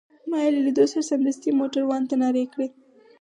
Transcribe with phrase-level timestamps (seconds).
[0.29, 2.67] ما يې له لیدو سره سمدستي موټروان ته نارې کړې.